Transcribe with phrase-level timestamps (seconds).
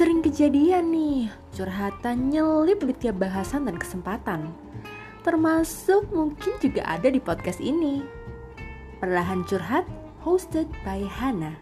[0.00, 4.48] Sering kejadian nih, curhatan nyelip di tiap bahasan dan kesempatan.
[5.20, 8.00] Termasuk mungkin juga ada di podcast ini.
[8.96, 9.84] Perlahan Curhat,
[10.24, 11.52] hosted by Hana.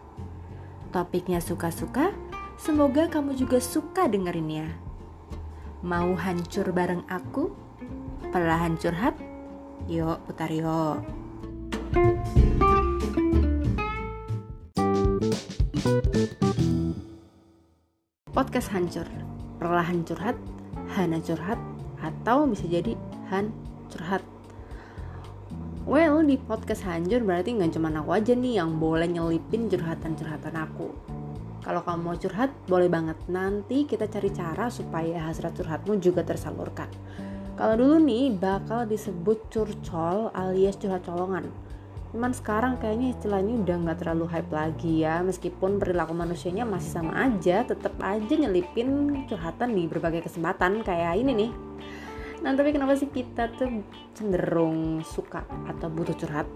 [0.94, 2.14] Topiknya suka-suka,
[2.54, 4.70] semoga kamu juga suka dengerinnya.
[5.82, 7.50] Mau hancur bareng aku?
[8.30, 9.18] Perlahan Curhat?
[9.90, 11.02] Yuk, putar yuk.
[18.48, 19.04] Podcast hancur,
[19.60, 20.32] perlahan curhat,
[20.96, 21.60] Hana curhat,
[22.00, 22.96] atau bisa jadi
[23.28, 23.52] Han
[23.92, 24.24] curhat.
[25.84, 30.88] Well, di podcast hancur berarti nggak cuma aku aja nih yang boleh nyelipin curhatan-curhatan aku.
[31.60, 33.20] Kalau kamu mau curhat, boleh banget.
[33.28, 36.88] Nanti kita cari cara supaya hasrat curhatmu juga tersalurkan.
[37.52, 41.52] Kalau dulu nih bakal disebut curcol alias curhat colongan
[42.08, 45.20] cuman sekarang kayaknya istilah ini udah nggak terlalu hype lagi ya.
[45.20, 51.32] Meskipun perilaku manusianya masih sama aja tetap aja nyelipin curhatan di berbagai kesempatan kayak ini
[51.36, 51.50] nih.
[52.40, 53.84] Nah tapi kenapa sih kita tuh
[54.16, 56.48] cenderung suka atau butuh curhat?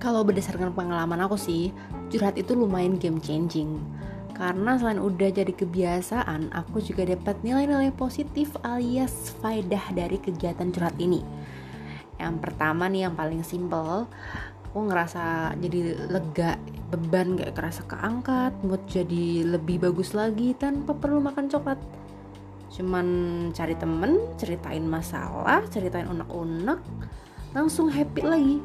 [0.00, 1.68] Kalau berdasarkan pengalaman aku sih
[2.08, 3.76] curhat itu lumayan game changing
[4.38, 10.94] karena selain udah jadi kebiasaan, aku juga dapat nilai-nilai positif alias faedah dari kegiatan curhat
[11.02, 11.26] ini
[12.18, 14.10] yang pertama nih yang paling simple
[14.68, 16.60] aku ngerasa jadi lega
[16.92, 21.80] beban gak kerasa keangkat mood jadi lebih bagus lagi tanpa perlu makan coklat.
[22.68, 23.06] Cuman
[23.56, 26.78] cari temen ceritain masalah ceritain unek-unek
[27.56, 28.58] langsung happy lagi.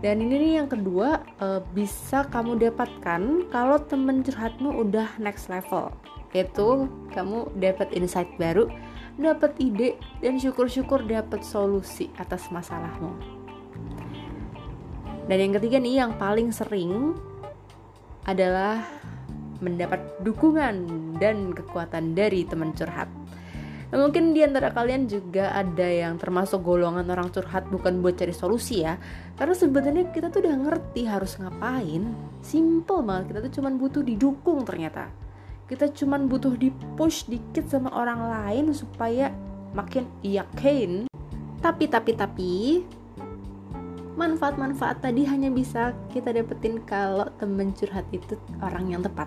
[0.00, 5.92] Dan ini nih yang kedua uh, bisa kamu dapatkan kalau temen curhatmu udah next level.
[6.36, 8.68] Yaitu kamu dapat insight baru
[9.16, 13.16] dapat ide, dan syukur-syukur dapat solusi atas masalahmu.
[15.26, 17.16] Dan yang ketiga nih yang paling sering
[18.28, 18.86] adalah
[19.58, 20.86] mendapat dukungan
[21.16, 23.08] dan kekuatan dari teman curhat.
[23.86, 28.34] Nah, mungkin di antara kalian juga ada yang termasuk golongan orang curhat bukan buat cari
[28.34, 28.98] solusi ya.
[29.38, 32.02] Karena sebenarnya kita tuh udah ngerti harus ngapain.
[32.42, 35.25] Simple banget, kita tuh cuma butuh didukung ternyata
[35.66, 39.34] kita cuman butuh di push dikit sama orang lain supaya
[39.74, 41.10] makin yakin.
[41.58, 42.54] Tapi tapi tapi
[44.14, 49.26] manfaat-manfaat tadi hanya bisa kita dapetin kalau temen curhat itu orang yang tepat.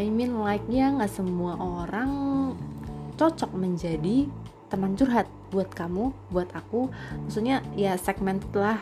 [0.00, 2.10] I mean like nya nggak semua orang
[3.20, 4.24] cocok menjadi
[4.72, 6.88] teman curhat buat kamu buat aku.
[7.28, 8.80] Maksudnya ya segmen lah.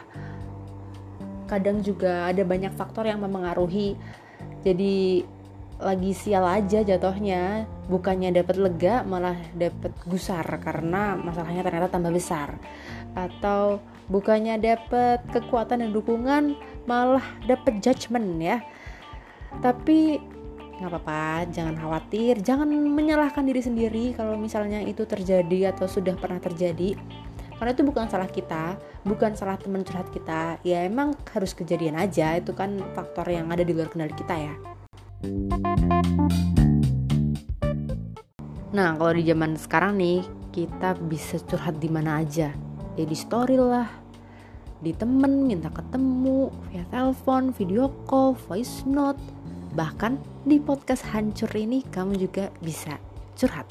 [1.51, 3.99] Kadang juga ada banyak faktor yang mempengaruhi
[4.63, 5.27] jadi
[5.81, 7.65] lagi sial aja jatuhnya.
[7.89, 12.61] Bukannya dapat lega malah dapat gusar karena masalahnya ternyata tambah besar.
[13.17, 16.55] Atau bukannya dapat kekuatan dan dukungan
[16.85, 18.63] malah dapat judgement ya.
[19.59, 20.21] Tapi
[20.81, 22.39] nggak apa-apa jangan khawatir.
[22.45, 26.95] Jangan menyalahkan diri sendiri kalau misalnya itu terjadi atau sudah pernah terjadi.
[27.61, 30.57] Karena itu bukan salah kita bukan salah teman curhat kita.
[30.65, 32.37] Ya emang harus kejadian aja.
[32.37, 34.80] Itu kan faktor yang ada di luar kendali kita ya
[38.71, 42.49] Nah, kalau di zaman sekarang nih, kita bisa curhat di mana aja.
[42.97, 43.89] Ya di story lah,
[44.81, 49.21] di temen minta ketemu, via telepon, video call, voice note,
[49.77, 50.17] bahkan
[50.49, 52.97] di podcast hancur ini kamu juga bisa
[53.37, 53.69] curhat.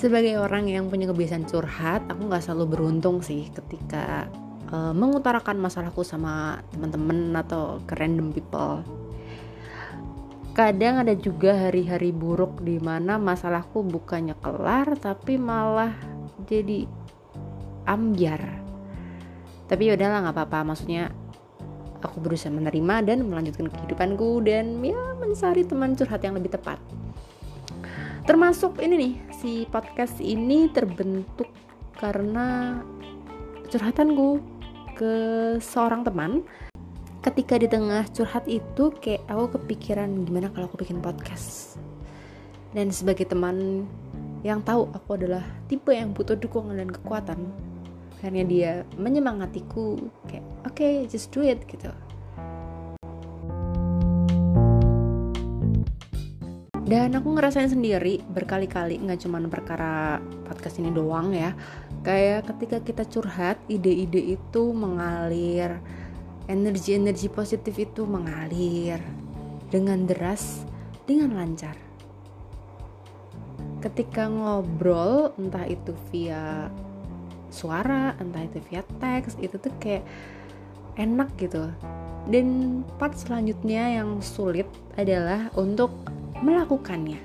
[0.00, 4.32] Sebagai orang yang punya kebiasaan curhat, aku nggak selalu beruntung sih ketika
[4.70, 8.82] uh, mengutarakan masalahku sama teman-teman atau ke random people.
[10.50, 15.94] Kadang ada juga hari-hari buruk di mana masalahku bukannya kelar tapi malah
[16.46, 16.86] jadi
[17.86, 18.42] ambiar.
[19.70, 20.74] Tapi ya udahlah nggak apa-apa.
[20.74, 21.14] Maksudnya
[22.02, 26.82] aku berusaha menerima dan melanjutkan kehidupanku dan ya mencari teman curhat yang lebih tepat.
[28.26, 31.48] Termasuk ini nih si podcast ini terbentuk
[31.96, 32.80] karena
[33.70, 34.59] curhatanku
[35.00, 35.14] ke
[35.64, 36.44] seorang teman
[37.24, 41.80] ketika di tengah curhat itu kayak aku kepikiran gimana kalau aku bikin podcast.
[42.76, 43.88] Dan sebagai teman
[44.44, 45.42] yang tahu aku adalah
[45.72, 47.48] tipe yang butuh dukungan dan kekuatan
[48.20, 49.96] akhirnya dia menyemangatiku
[50.28, 51.88] kayak oke okay, just do it gitu
[56.90, 61.54] dan aku ngerasain sendiri berkali-kali nggak cuma perkara podcast ini doang ya.
[62.02, 65.78] Kayak ketika kita curhat ide-ide itu mengalir
[66.50, 68.98] energi-energi positif itu mengalir
[69.70, 70.66] dengan deras
[71.06, 71.78] dengan lancar.
[73.78, 76.74] Ketika ngobrol entah itu via
[77.54, 80.02] suara entah itu via teks itu tuh kayak
[80.98, 81.70] enak gitu.
[82.26, 84.66] Dan part selanjutnya yang sulit
[84.98, 85.94] adalah untuk
[86.40, 87.20] melakukannya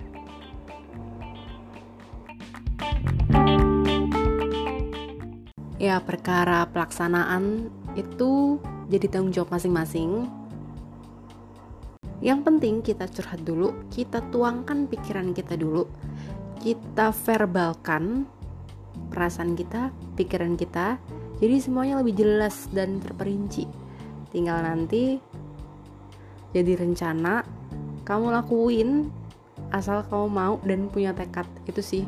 [5.80, 8.60] ya perkara pelaksanaan itu
[8.92, 10.28] jadi tanggung jawab masing-masing
[12.24, 15.86] yang penting kita curhat dulu, kita tuangkan pikiran kita dulu,
[16.58, 18.26] kita verbalkan
[19.14, 20.98] perasaan kita, pikiran kita,
[21.38, 23.70] jadi semuanya lebih jelas dan terperinci.
[24.34, 25.22] Tinggal nanti
[26.56, 27.44] jadi rencana
[28.06, 29.10] kamu lakuin
[29.74, 32.04] asal kamu mau dan punya tekad itu sih.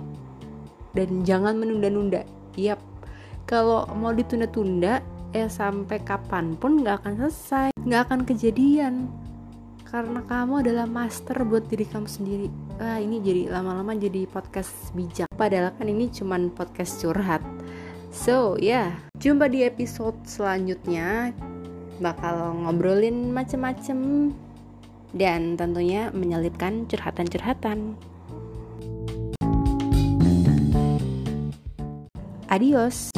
[0.94, 2.26] Dan jangan menunda-nunda.
[2.58, 2.82] Yap,
[3.46, 5.02] kalau mau ditunda-tunda,
[5.34, 9.10] eh sampai kapan pun nggak akan selesai, nggak akan kejadian.
[9.88, 12.48] Karena kamu adalah master buat diri kamu sendiri.
[12.78, 15.32] Ah ini jadi lama-lama jadi podcast bijak.
[15.40, 17.40] Padahal kan ini cuman podcast curhat.
[18.12, 18.92] So ya.
[18.92, 18.92] Yeah.
[19.18, 21.32] jumpa di episode selanjutnya.
[22.04, 24.30] Bakal ngobrolin macem-macem
[25.16, 27.96] dan tentunya menyelipkan curhatan-curhatan.
[32.48, 33.12] Adios